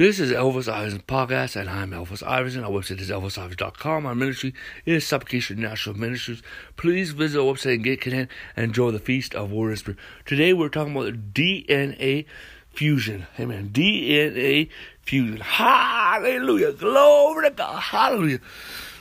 [0.00, 2.64] This is Elvis Iverson Podcast, and I'm Elvis Iverson.
[2.64, 4.06] Our website is elvisiverson.com.
[4.06, 4.54] Our ministry
[4.86, 6.42] is Supplication National Ministries.
[6.78, 10.00] Please visit our website and get connected and enjoy the Feast of and Spirit.
[10.24, 12.24] Today we're talking about DNA
[12.70, 13.26] fusion.
[13.38, 13.68] Amen.
[13.74, 14.70] DNA
[15.02, 15.36] fusion.
[15.36, 16.72] Hallelujah.
[16.72, 17.78] Glory to God.
[17.78, 18.40] Hallelujah.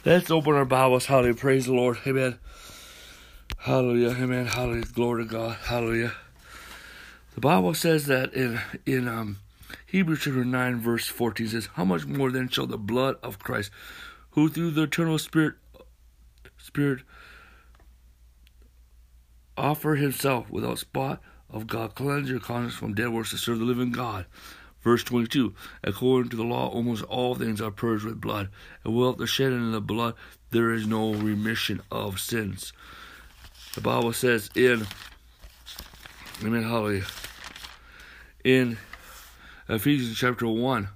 [0.04, 1.06] Let's open our Bibles.
[1.06, 1.36] Hallelujah.
[1.36, 1.98] Praise the Lord.
[2.06, 2.38] Amen.
[3.60, 4.22] Hallelujah.
[4.22, 4.48] Amen.
[4.48, 4.84] Hallelujah.
[4.94, 5.56] Glory to God.
[5.64, 6.12] Hallelujah.
[7.36, 9.38] The Bible says that in in um
[9.92, 13.72] Hebrews chapter 9, verse 14 says, How much more then shall the blood of Christ,
[14.32, 15.56] who through the eternal Spirit,
[16.58, 17.02] Spirit
[19.58, 23.66] offer himself without spot of God, cleanse your conscience from dead works to serve the
[23.66, 24.28] living God.
[24.84, 28.50] Verse 22 According to the law, almost all things are purged with blood,
[28.84, 30.14] and without the shedding of the blood,
[30.52, 32.74] there is no remission of sins.
[33.74, 34.86] The Bible says in,
[36.44, 37.06] Amen, hallelujah,
[38.44, 38.78] in
[39.70, 40.90] Ephesians chapter 1,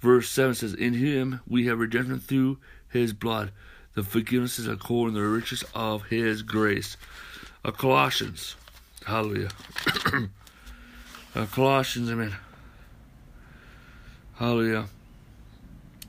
[0.00, 2.58] verse 7 says, In him we have redemption through
[2.90, 3.52] his blood,
[3.94, 6.98] the forgiveness is according to the riches of his grace.
[7.64, 8.54] Uh, Colossians,
[9.06, 9.48] hallelujah.
[11.34, 12.36] uh, Colossians, amen.
[14.34, 14.88] Hallelujah.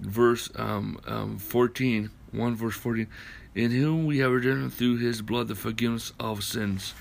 [0.02, 3.08] Verse um, um, 14, 1 verse 14.
[3.56, 6.94] In whom we have redemption through his blood, the forgiveness of sins.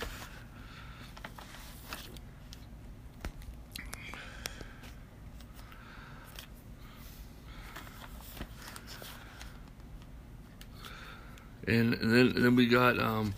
[11.67, 13.35] And then then we got um,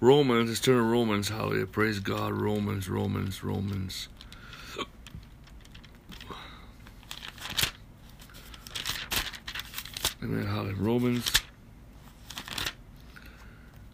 [0.00, 0.48] Romans.
[0.48, 1.28] Let's turn to Romans.
[1.28, 1.66] Hallelujah.
[1.66, 2.32] Praise God.
[2.32, 4.08] Romans, Romans, Romans.
[10.22, 10.46] Amen.
[10.46, 10.76] Hallelujah.
[10.76, 11.30] Romans.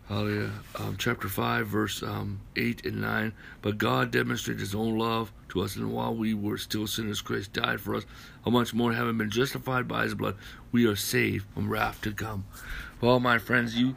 [0.09, 0.51] Hallelujah.
[0.79, 3.33] Um, chapter 5, verse um, 8 and 9.
[3.61, 7.53] But God demonstrated his own love to us, and while we were still sinners, Christ
[7.53, 8.05] died for us.
[8.45, 10.37] How much more, having been justified by his blood,
[10.73, 12.47] we are saved from wrath to come.
[13.01, 13.95] Well, my friends, you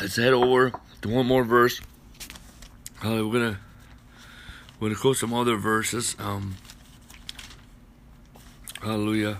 [0.00, 1.80] let's head over to one more verse.
[3.02, 3.60] Uh, we're gonna
[4.78, 6.16] we're gonna quote some other verses.
[6.18, 6.56] Um,
[8.82, 9.38] hallelujah.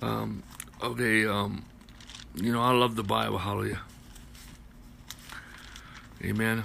[0.00, 0.44] Um,
[0.82, 1.26] okay.
[1.26, 1.64] Um,
[2.36, 3.38] you know I love the Bible.
[3.38, 3.80] Hallelujah.
[6.24, 6.64] Amen.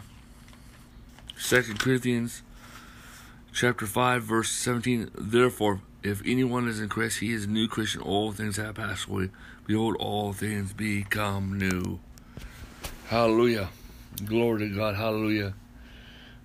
[1.38, 2.42] Second Corinthians
[3.52, 5.12] chapter five verse seventeen.
[5.16, 8.02] Therefore if anyone is in Christ, he is a new Christian.
[8.02, 9.30] All things have passed away.
[9.68, 12.00] Behold, all things become new.
[13.08, 13.70] Hallelujah.
[14.26, 14.96] Glory to God.
[14.96, 15.54] Hallelujah.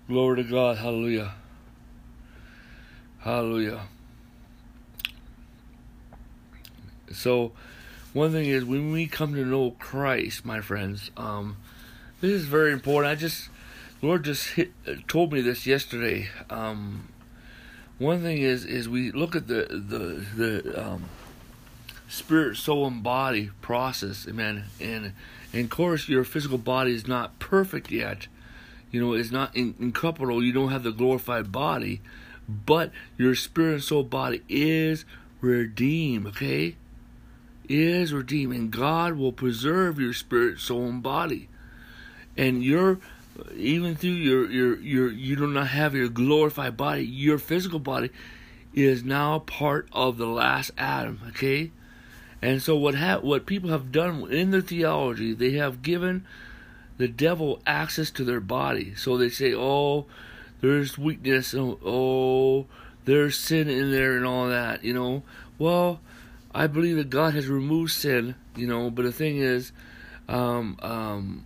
[0.09, 0.79] Glory to God.
[0.79, 1.35] Hallelujah.
[3.21, 3.83] Hallelujah.
[7.13, 7.53] So,
[8.13, 11.57] one thing is when we come to know Christ, my friends, um,
[12.25, 13.13] this is very important.
[13.13, 13.51] I just,
[14.01, 14.73] Lord just hit,
[15.09, 16.31] told me this yesterday.
[16.49, 17.09] Um,
[17.99, 21.05] one thing is is we look at the the the um,
[22.09, 24.65] spirit, soul, and body process, amen.
[24.81, 25.13] And,
[25.53, 28.27] and of course, your physical body is not perfect yet.
[28.91, 29.75] You know, it's not in.
[29.79, 32.01] You don't have the glorified body,
[32.49, 35.05] but your spirit and soul body is
[35.43, 36.29] redeemed.
[36.29, 36.77] Okay,
[37.69, 41.49] is redeemed, and God will preserve your spirit, soul, and body.
[42.37, 42.99] And your
[43.57, 48.11] even through your your your you do not have your glorified body, your physical body
[48.73, 51.21] is now part of the last Adam.
[51.29, 51.71] Okay,
[52.43, 56.25] and so what ha- what people have done in their theology, they have given
[56.97, 58.95] the devil access to their body.
[58.95, 60.07] So they say, oh,
[60.61, 62.67] there's weakness, oh, oh
[63.05, 64.85] there's sin in there, and all that.
[64.85, 65.23] You know,
[65.59, 66.01] well,
[66.55, 68.35] I believe that God has removed sin.
[68.57, 69.73] You know, but the thing is,
[70.29, 71.45] um, um,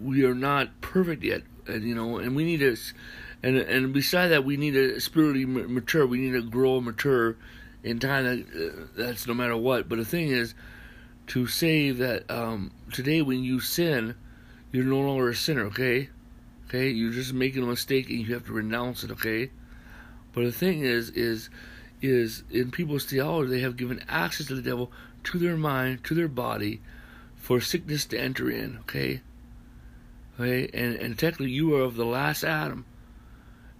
[0.00, 2.76] we are not perfect yet, and you know, and we need to,
[3.42, 6.06] and and beside that, we need to spiritually mature.
[6.06, 7.36] We need to grow and mature
[7.82, 8.24] in time.
[8.24, 9.88] That, uh, that's no matter what.
[9.88, 10.54] But the thing is,
[11.28, 14.14] to say that um, today when you sin,
[14.72, 15.66] you're no longer a sinner.
[15.66, 16.10] Okay,
[16.68, 19.10] okay, you're just making a mistake and you have to renounce it.
[19.12, 19.50] Okay,
[20.32, 21.48] but the thing is, is
[22.02, 24.92] is in people's theology they have given access to the devil
[25.24, 26.82] to their mind, to their body,
[27.36, 28.76] for sickness to enter in.
[28.80, 29.22] Okay
[30.38, 32.84] Okay, and, and technically you are of the last Adam.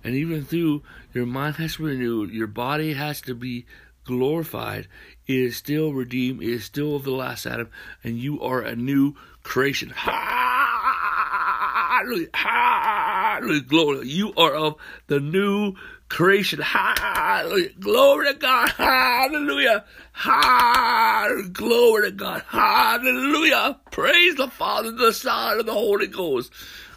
[0.02, 0.82] And even through
[1.12, 3.66] your mind has to be renewed, your body has to be
[4.04, 4.88] glorified,
[5.26, 7.68] it is still redeemed, it is still of the last Adam,
[8.04, 9.90] and you are a new creation.
[9.90, 12.28] Hallelujah!
[12.32, 12.95] Hallelujah!
[13.40, 14.08] Glory!
[14.08, 15.74] You are of the new
[16.08, 16.60] creation.
[16.60, 17.70] Hallelujah.
[17.80, 18.68] Glory to God.
[18.70, 19.84] Hallelujah.
[20.12, 21.48] Hallelujah.
[21.50, 22.42] Glory to God.
[22.48, 23.78] Hallelujah.
[23.90, 26.52] Praise the Father, the Son, and the Holy Ghost.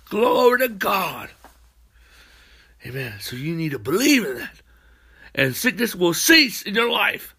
[0.10, 1.30] Glory to God.
[2.86, 3.14] Amen.
[3.20, 4.62] So you need to believe in that.
[5.36, 7.36] And sickness will cease in your life.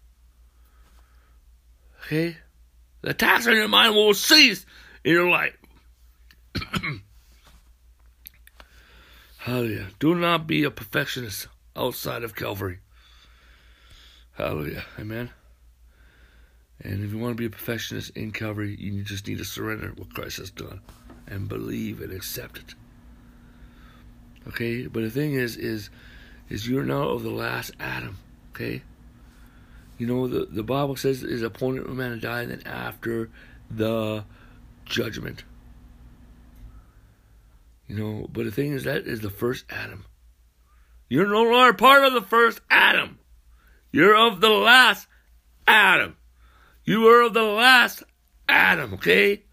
[2.05, 2.37] Okay?
[3.01, 4.65] The attacks on your mind will cease
[5.03, 5.57] in your life.
[9.41, 9.87] Hallelujah.
[9.97, 12.77] Do not be a perfectionist outside of Calvary.
[14.33, 14.85] Hallelujah.
[14.99, 15.31] Amen.
[16.79, 19.93] And if you want to be a perfectionist in Calvary, you just need to surrender
[19.95, 20.81] what Christ has done
[21.25, 22.75] and believe and accept it.
[24.47, 24.85] Okay?
[24.85, 25.89] But the thing is, is
[26.47, 28.19] is you're now of the last Adam.
[28.53, 28.83] Okay?
[29.97, 33.31] You know, the, the Bible says is appointed for man to die, and then after
[33.71, 34.23] the
[34.85, 35.45] judgment.
[37.91, 40.05] You know, but the thing is, that is the first Adam.
[41.09, 43.19] You're no longer part of the first Adam.
[43.91, 45.07] You're of the last
[45.67, 46.15] Adam.
[46.85, 48.03] You are of the last
[48.47, 49.43] Adam, okay?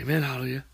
[0.00, 0.64] Amen, hallelujah.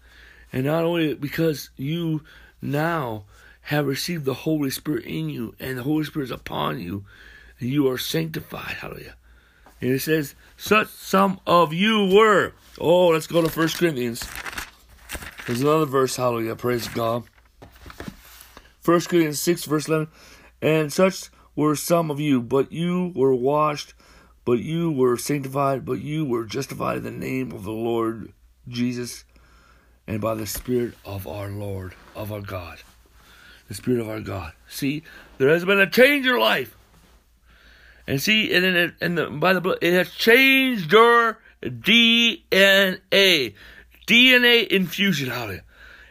[0.53, 2.23] And not only because you
[2.63, 3.25] now
[3.63, 7.05] have received the Holy Spirit in you, and the Holy Spirit is upon you,
[7.59, 9.17] and you are sanctified, hallelujah.
[9.81, 12.53] And it says, such some of you were.
[12.79, 14.23] Oh, let's go to First Corinthians.
[15.51, 17.25] There's another verse, hallelujah, praise God.
[18.85, 20.07] 1 Corinthians 6, verse 11.
[20.63, 23.95] And such were some of you, but you were washed,
[24.45, 28.33] but you were sanctified, but you were justified in the name of the Lord
[28.69, 29.25] Jesus
[30.07, 32.79] and by the Spirit of our Lord, of our God.
[33.67, 34.53] The Spirit of our God.
[34.69, 35.03] See,
[35.39, 36.77] there has been a change in your life.
[38.07, 43.55] And see, and, it, and the, by the blood, it has changed your DNA.
[44.11, 45.63] DNA infusion, hallelujah.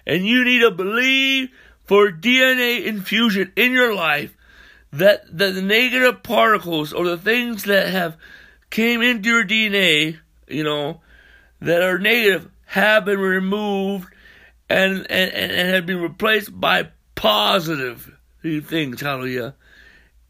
[0.05, 1.49] And you need to believe
[1.85, 4.35] for DNA infusion in your life
[4.91, 8.15] that, that the negative particles or the things that have
[8.69, 10.17] came into your DNA,
[10.47, 11.01] you know,
[11.59, 14.07] that are negative have been removed
[14.69, 19.55] and, and, and have been replaced by positive things, hallelujah.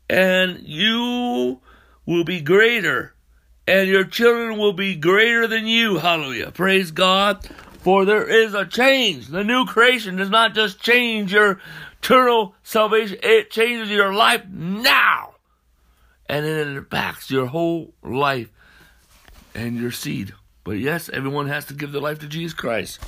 [0.10, 1.62] And you
[2.06, 3.14] will be greater
[3.70, 6.00] and your children will be greater than you.
[6.00, 6.50] Hallelujah.
[6.50, 7.48] Praise God.
[7.82, 9.28] For there is a change.
[9.28, 11.62] The new creation does not just change your
[12.02, 15.36] eternal salvation, it changes your life now.
[16.28, 18.50] And it impacts your whole life
[19.54, 20.34] and your seed.
[20.64, 23.00] But yes, everyone has to give their life to Jesus Christ.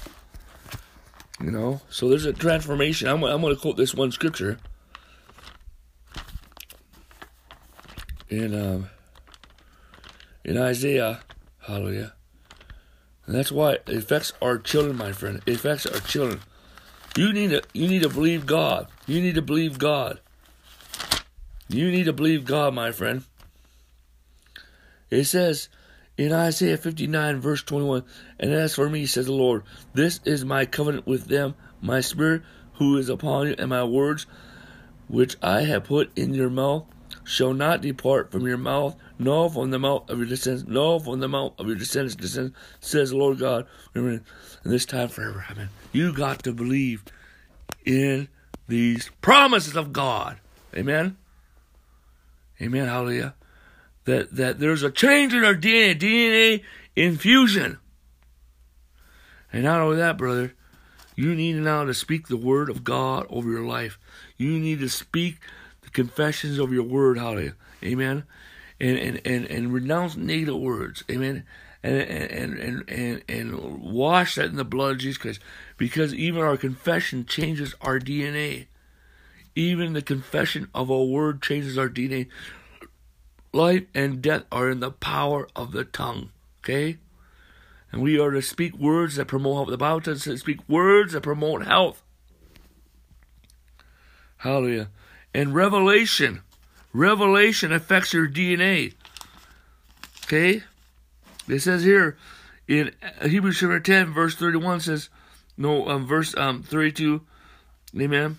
[1.42, 3.08] You know, so there's a transformation.
[3.08, 4.60] I'm, I'm going to quote this one scripture.
[8.30, 8.90] In um,
[10.44, 11.22] in Isaiah.
[11.60, 12.14] Hallelujah.
[13.26, 15.42] And that's why it affects our children, my friend.
[15.46, 16.42] It affects our children.
[17.16, 18.88] You need to you need to believe God.
[19.06, 20.20] You need to believe God.
[21.68, 23.24] You need to believe God, my friend.
[25.10, 25.70] It says
[26.18, 28.04] in Isaiah 59, verse 21,
[28.40, 32.44] And as for me, says the Lord, this is my covenant with them, my spirit
[32.74, 34.26] who is upon you, and my words
[35.08, 36.86] which I have put in your mouth
[37.24, 41.20] shall not depart from your mouth, nor from the mouth of your descendants, nor from
[41.20, 44.24] the mouth of your descendants, descendants says the Lord God, in
[44.66, 45.46] this time forever.
[45.52, 45.70] Amen.
[45.92, 47.04] You got to believe
[47.86, 48.28] in
[48.68, 50.40] these promises of God.
[50.76, 51.18] Amen.
[52.60, 52.88] Amen.
[52.88, 53.36] Hallelujah.
[54.06, 56.64] That that there's a change in our DNA, DNA
[56.96, 57.78] infusion.
[59.54, 60.56] And not only that, brother,
[61.16, 64.00] you need now to speak the word of God over your life.
[64.38, 65.38] You need to speak
[65.82, 67.56] the confessions of your word, hallelujah.
[67.84, 68.24] Amen.
[68.82, 71.04] And and, and, and renounce negative words.
[71.10, 71.46] Amen.
[71.84, 75.40] And, and and and and wash that in the blood of Jesus Christ.
[75.78, 78.66] Because even our confession changes our DNA.
[79.56, 82.28] Even the confession of a word changes our DNA.
[83.54, 86.32] Life and death are in the power of the tongue.
[86.64, 86.98] Okay?
[87.92, 89.70] And we are to speak words that promote health.
[89.70, 92.02] The Bible says to speak words that promote health.
[94.38, 94.90] Hallelujah.
[95.34, 96.42] And revelation.
[96.94, 98.94] Revelation affects your DNA.
[100.26, 100.64] Okay?
[101.48, 102.18] It says here
[102.68, 105.10] in Hebrews chapter 10, verse 31 says,
[105.58, 107.22] no, um, verse um, 32,
[108.00, 108.38] amen.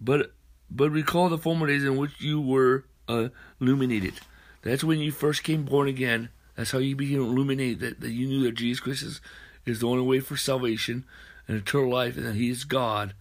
[0.00, 0.32] But
[0.68, 3.28] but recall the former days in which you were uh,
[3.60, 4.14] illuminated.
[4.62, 6.28] That's when you first came born again.
[6.56, 7.80] That's how you became illuminated.
[7.80, 9.20] That, that you knew that Jesus Christ is,
[9.64, 11.04] is the only way for salvation
[11.46, 13.14] and eternal life, and that He is God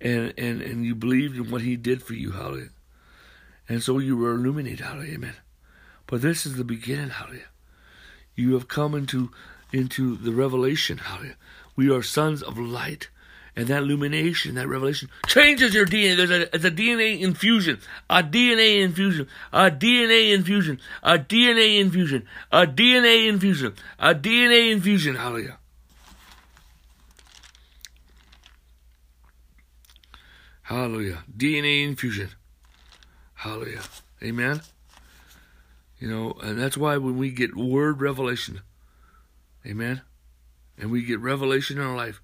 [0.00, 2.68] and and and you believed in what he did for you, hallelujah.
[3.68, 5.34] And so you were illuminated, hallelujah, amen.
[6.06, 7.48] But this is the beginning, hallelujah.
[8.34, 9.30] You have come into
[9.72, 11.36] into the revelation, hallelujah.
[11.74, 13.08] We are sons of light.
[13.58, 16.14] And that illumination, that revelation changes your DNA.
[16.14, 17.80] There's a, it's a DNA infusion,
[18.10, 25.14] a DNA infusion, a DNA infusion, a DNA infusion, a DNA infusion, a DNA infusion.
[25.14, 25.58] Hallelujah.
[30.60, 31.24] Hallelujah.
[31.34, 32.28] DNA infusion.
[33.46, 33.82] Hallelujah.
[34.24, 34.60] Amen.
[36.00, 38.62] You know, and that's why when we get word revelation,
[39.64, 40.02] amen,
[40.76, 42.20] and we get revelation in our life,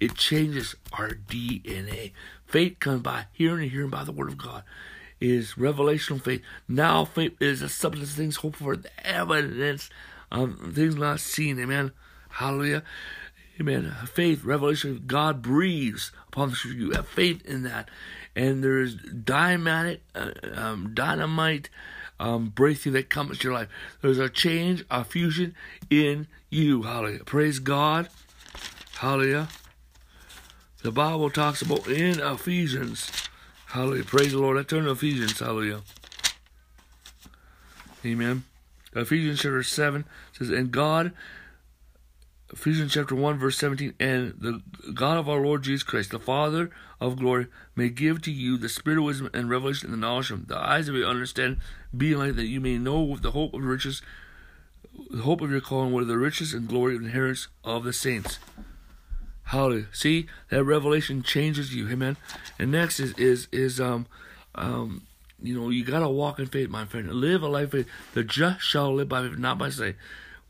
[0.00, 2.12] it changes our DNA.
[2.46, 4.64] Faith comes by hearing and hearing by the word of God.
[5.20, 6.40] Is revelation faith.
[6.66, 9.90] Now faith is a substance of things hoped for, the evidence
[10.32, 11.60] of things not seen.
[11.60, 11.92] Amen.
[12.30, 12.82] Hallelujah.
[13.60, 13.94] Amen.
[14.06, 16.74] Faith, revelation, God breathes upon the.
[16.74, 17.90] You have faith in that.
[18.36, 21.70] And there's dynamite, uh, um, dynamite
[22.18, 23.68] um, breakthrough that comes to your life.
[24.02, 25.54] There's a change, a fusion
[25.90, 26.82] in you.
[26.82, 27.24] Hallelujah.
[27.24, 28.08] Praise God.
[28.96, 29.48] Hallelujah.
[30.82, 33.10] The Bible talks about in Ephesians.
[33.66, 34.04] Hallelujah.
[34.04, 34.58] Praise the Lord.
[34.58, 35.38] I turn to Ephesians.
[35.38, 35.80] Hallelujah.
[38.04, 38.44] Amen.
[38.94, 41.12] Ephesians chapter 7 says, And God,
[42.54, 46.70] Ephesians chapter 1, verse 17, and the God of our Lord Jesus Christ, the Father
[47.00, 50.30] of glory, may give to you the spirit of wisdom and revelation and the knowledge
[50.30, 51.60] of the eyes of your understanding,
[51.96, 54.02] be like that you may know with the hope of riches,
[55.10, 57.92] the hope of your calling, what are the riches and glory of inheritance of the
[57.92, 58.38] saints.
[59.46, 59.88] Hallelujah.
[59.92, 61.90] See, that revelation changes you.
[61.90, 62.16] Amen.
[62.58, 64.06] And next is is is um
[64.54, 65.02] um
[65.42, 67.12] you know, you gotta walk in faith, my friend.
[67.12, 67.88] Live a life of faith.
[68.14, 69.96] The just shall live by faith, not by sight.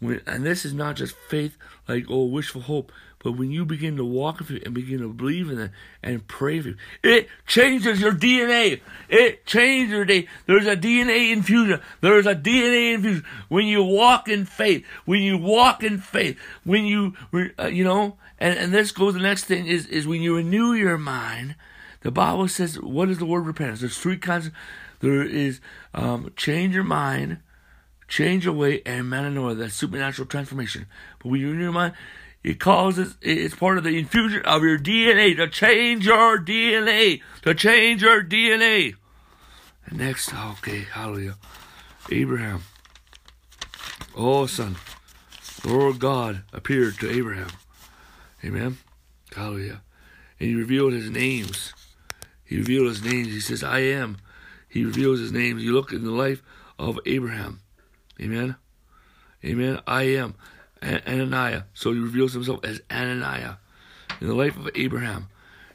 [0.01, 1.57] When and this is not just faith
[1.89, 5.13] like oh wishful hope, but when you begin to walk in it and begin to
[5.13, 5.71] believe in it
[6.03, 8.81] and pray for it, it changes your DNA.
[9.09, 10.29] It changes your DNA.
[10.47, 11.81] There's a DNA infusion.
[12.01, 14.85] There's a DNA infusion when you walk in faith.
[15.07, 16.39] When you walk in faith.
[16.65, 17.15] When you
[17.59, 18.19] uh, you know.
[18.39, 21.55] And and this goes the next thing is is when you renew your mind.
[22.05, 23.81] The Bible says, what is the word repentance?
[23.81, 24.51] There's three kinds.
[25.01, 25.61] There is
[25.95, 27.39] um, change your mind,
[28.09, 30.87] change your way, and metanoia, that supernatural transformation.
[31.19, 31.95] But when you renew your mind,
[32.43, 37.55] it causes, it's part of the infusion of your DNA to change your DNA, to
[37.55, 38.95] change your DNA.
[39.87, 41.37] And next, okay, hallelujah.
[42.11, 42.63] Abraham.
[44.15, 44.77] Oh, son.
[45.65, 47.49] Lord God appeared to Abraham.
[48.45, 48.77] Amen.
[49.35, 49.81] Hallelujah.
[50.39, 51.73] And he revealed his names.
[52.45, 53.29] He revealed his names.
[53.29, 54.19] He says, I am.
[54.69, 55.63] He reveals his names.
[55.63, 56.43] You look in the life
[56.79, 57.61] of Abraham.
[58.21, 58.57] Amen.
[59.45, 59.81] Amen.
[59.87, 60.35] I am.
[60.83, 61.65] Ananiah.
[61.75, 63.57] So he reveals himself as Ananiah
[64.21, 65.29] in the life of Abraham.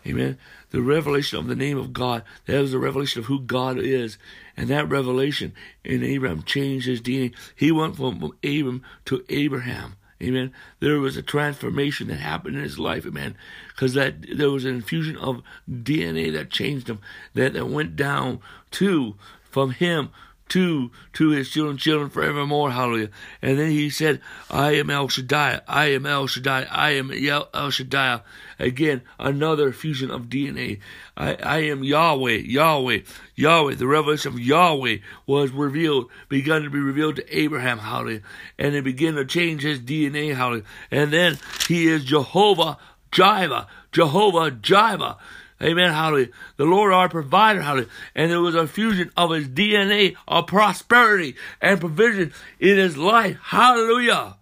[0.06, 0.38] Amen.
[0.72, 4.18] The revelation of the name of God, that is the revelation of who God is.
[4.56, 5.54] And that revelation
[5.84, 7.34] in Abraham changed his DNA.
[7.56, 9.96] He went from Abram to Abraham.
[10.22, 10.52] Amen.
[10.80, 13.36] There was a transformation that happened in his life, amen.
[13.70, 17.00] Because that there was an infusion of DNA that changed him,
[17.36, 18.42] that, that went down
[18.72, 19.16] to
[19.50, 20.10] from him
[20.50, 22.72] to to his children, children forevermore.
[22.72, 23.10] Hallelujah.
[23.42, 25.62] And then he said, I am El Shaddai.
[25.68, 26.68] I am El Shaddai.
[26.70, 28.22] I am El Shaddai.
[28.60, 30.80] Again, another fusion of DNA.
[31.16, 33.00] I, I am Yahweh, Yahweh,
[33.36, 33.76] Yahweh.
[33.76, 38.22] The revelation of Yahweh was revealed, begun to be revealed to Abraham, hallelujah.
[38.58, 40.66] And it began to change his DNA, hallelujah.
[40.92, 41.38] And then
[41.68, 42.78] he is Jehovah
[43.12, 45.18] Jireh, Jehovah Jireh.
[45.62, 45.92] Amen.
[45.92, 46.30] Hallelujah.
[46.56, 47.62] The Lord our provider.
[47.62, 47.90] Hallelujah.
[48.16, 53.38] And there was a fusion of his DNA of prosperity and provision in his life.
[53.44, 54.38] Hallelujah.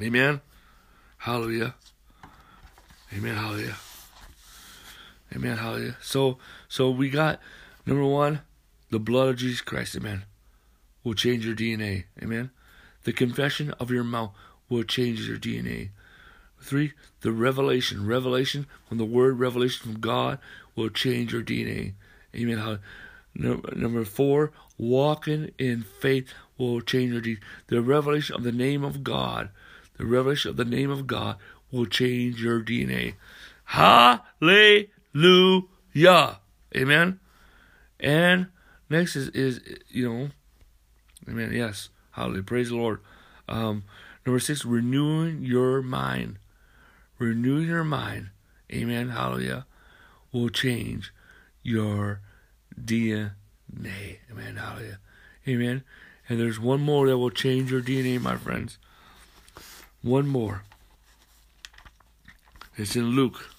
[0.00, 0.40] Amen.
[1.18, 1.74] Hallelujah.
[3.16, 3.36] Amen.
[3.36, 3.76] Hallelujah.
[5.34, 5.56] Amen.
[5.56, 5.96] Hallelujah.
[6.00, 7.40] So, so we got
[7.86, 8.40] number one,
[8.90, 9.94] the blood of Jesus Christ.
[9.94, 10.24] Amen.
[11.04, 12.04] Will change your DNA.
[12.20, 12.50] Amen.
[13.04, 14.32] The confession of your mouth
[14.68, 15.90] will change your DNA.
[16.60, 18.06] Three, the revelation.
[18.06, 20.38] Revelation, when the word revelation from God
[20.76, 21.94] will change your DNA.
[22.34, 22.58] Amen.
[22.58, 22.78] How,
[23.34, 27.38] number four, walking in faith will change your DNA.
[27.68, 29.50] The revelation of the name of God,
[29.96, 31.36] the revelation of the name of God
[31.70, 33.14] will change your DNA.
[33.64, 34.90] Hallelujah.
[36.76, 37.20] Amen.
[37.98, 38.46] And
[38.88, 40.30] next is, is you know,
[41.28, 41.52] amen.
[41.52, 41.88] Yes.
[42.12, 42.42] Hallelujah.
[42.42, 43.00] Praise the Lord.
[43.48, 43.84] Um,
[44.26, 46.38] number six, renewing your mind
[47.20, 48.30] renew your mind,
[48.72, 49.66] amen, hallelujah,
[50.32, 51.12] will change
[51.62, 52.20] your
[52.82, 54.98] DNA, amen, hallelujah,
[55.46, 55.84] amen.
[56.28, 58.78] And there's one more that will change your DNA, my friends.
[60.02, 60.62] One more.
[62.76, 63.50] It's in Luke.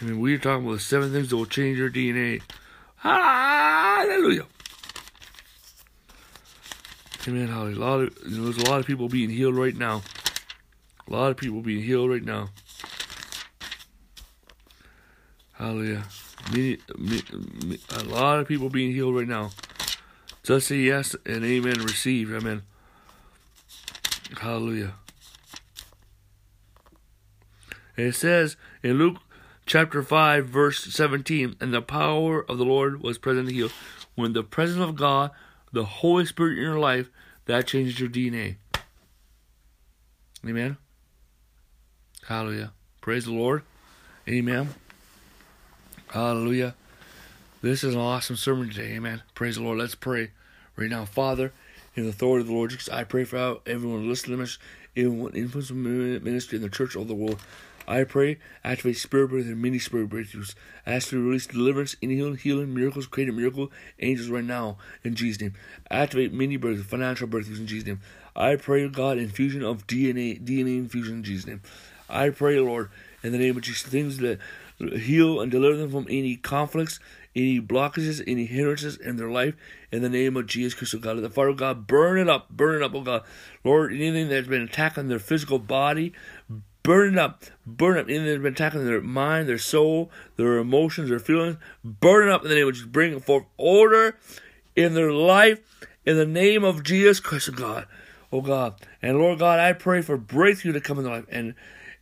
[0.00, 2.42] I mean, we're talking about the seven things that will change your DNA.
[2.96, 4.46] Hallelujah.
[7.26, 7.48] Amen.
[7.48, 7.78] Hallelujah.
[7.78, 10.02] A lot of, there's a lot of people being healed right now.
[11.08, 12.50] A lot of people being healed right now.
[15.52, 16.04] Hallelujah.
[16.52, 17.22] Me, me,
[17.64, 19.50] me, a lot of people being healed right now.
[20.42, 21.80] Just say yes and amen.
[21.80, 22.32] Receive.
[22.32, 22.62] Amen.
[24.40, 24.94] Hallelujah.
[27.96, 29.18] And it says in Luke
[29.66, 33.70] chapter 5, verse 17, and the power of the Lord was present to heal.
[34.14, 35.30] When the presence of God,
[35.72, 37.10] the Holy Spirit in your life,
[37.46, 38.56] that changes your DNA.
[40.46, 40.76] Amen.
[42.26, 42.72] Hallelujah.
[43.00, 43.62] Praise the Lord.
[44.28, 44.74] Amen.
[46.08, 46.76] Hallelujah.
[47.62, 48.92] This is an awesome sermon today.
[48.94, 49.22] Amen.
[49.34, 49.78] Praise the Lord.
[49.78, 50.30] Let's pray
[50.76, 51.04] right now.
[51.04, 51.52] Father,
[51.96, 54.58] in the authority of the Lord Jesus, I pray for everyone listening to this,
[54.96, 57.40] everyone influence ministry in the church of the world.
[57.88, 60.54] I pray, activate spirit breakthrough, many spirit breakthroughs.
[60.86, 65.16] Ask to release deliverance, any healing, healing, miracles, create a miracle, angels right now in
[65.16, 65.54] Jesus' name.
[65.90, 68.00] Activate many breakthroughs, financial breakthroughs in Jesus' name.
[68.36, 71.60] I pray, God, infusion of DNA, DNA infusion in Jesus' name.
[72.12, 72.90] I pray, Lord,
[73.22, 74.38] in the name of Jesus, things that
[74.78, 77.00] heal and deliver them from any conflicts,
[77.34, 79.54] any blockages, any hindrances in their life.
[79.90, 82.50] In the name of Jesus Christ, oh God, the Father of God, burn it up,
[82.50, 83.22] burn it up, oh God.
[83.64, 86.12] Lord, anything that's been attacking their physical body,
[86.82, 88.08] burn it up, burn it up.
[88.08, 92.42] Anything that's been attacking their mind, their soul, their emotions, their feelings, burn it up
[92.42, 92.88] in the name of Jesus.
[92.88, 94.18] Bring forth order
[94.74, 95.60] in their life
[96.04, 97.86] in the name of Jesus Christ, oh God.
[98.32, 98.74] Oh God.
[99.00, 101.26] And Lord God, I pray for breakthrough to come in their life.
[101.30, 101.54] And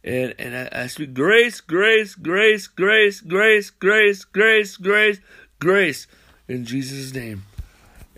[0.05, 5.21] and and I, I speak grace, grace, grace, grace, grace, grace, grace, grace,
[5.59, 6.07] grace
[6.51, 7.45] in Jesus' name.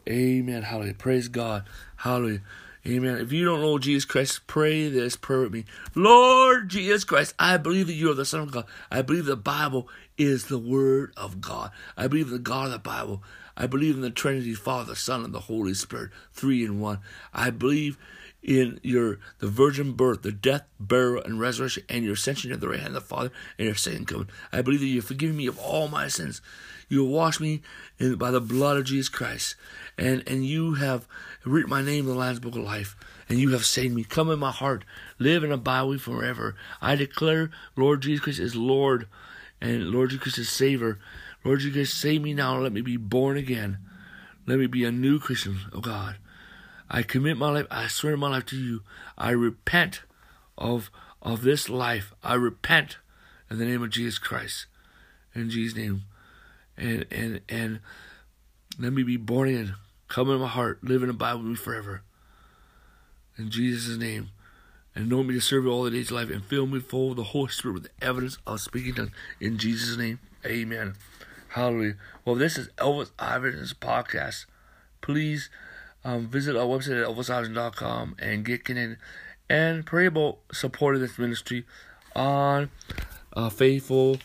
[0.08, 0.62] Amen.
[0.62, 0.94] Hallelujah.
[0.94, 1.64] Praise God.
[1.96, 2.40] Hallelujah.
[2.84, 3.18] Amen.
[3.18, 5.64] If you don't know Jesus Christ, pray this prayer with me.
[5.94, 8.64] Lord Jesus Christ, I believe that you are the Son of God.
[8.90, 11.70] I believe the Bible is the Word of God.
[11.96, 13.22] I believe in the God of the Bible.
[13.56, 16.98] I believe in the Trinity, Father, Son, and the Holy Spirit, three in one.
[17.32, 17.98] I believe
[18.42, 22.68] in your the virgin birth, the death, burial, and resurrection, and your ascension to the
[22.68, 24.28] right hand of the Father, and your second coming.
[24.52, 26.42] I believe that you have forgiven me of all my sins.
[26.88, 27.62] You have washed me
[27.98, 29.54] in, by the blood of Jesus Christ,
[29.96, 31.06] and and you have
[31.44, 32.96] written my name in the Lamb's Book of Life,
[33.28, 34.04] and you have saved me.
[34.04, 34.84] Come in my heart,
[35.18, 36.56] live and abide with me forever.
[36.80, 39.06] I declare, Lord Jesus Christ is Lord,
[39.60, 40.98] and Lord Jesus Christ is Savior.
[41.44, 42.58] Lord Jesus save me now.
[42.58, 43.78] Let me be born again.
[44.46, 46.16] Let me be a new Christian, oh God.
[46.94, 48.82] I commit my life, I swear my life to you.
[49.16, 50.02] I repent
[50.58, 50.90] of
[51.22, 52.12] of this life.
[52.22, 52.98] I repent
[53.50, 54.66] in the name of Jesus Christ.
[55.34, 56.02] In Jesus' name.
[56.76, 57.80] And and and
[58.78, 59.74] let me be born again.
[60.08, 62.02] Come in my heart, live and abide with me forever.
[63.38, 64.28] In Jesus' name.
[64.94, 67.12] And know me to serve you all the days of life and fill me full
[67.12, 69.12] of the Holy Spirit with the evidence of speaking tongues.
[69.40, 70.18] In Jesus' name.
[70.44, 70.96] Amen.
[71.48, 71.96] Hallelujah.
[72.26, 74.44] Well, this is Elvis Iverson Podcast.
[75.00, 75.48] Please
[76.04, 78.98] um, visit our website at elvisiverson.com and get connected
[79.48, 81.64] and pray about supporting this ministry
[82.16, 82.70] on
[83.32, 84.18] a faithful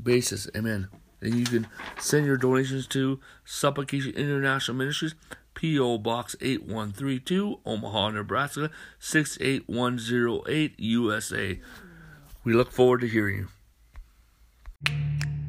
[0.00, 0.48] basis.
[0.56, 0.88] Amen.
[1.20, 1.66] And you can
[1.98, 5.14] send your donations to Supplication International Ministries,
[5.54, 5.98] P.O.
[5.98, 11.60] Box 8132, Omaha, Nebraska 68108, USA.
[12.44, 13.48] We look forward to hearing
[14.86, 15.43] you.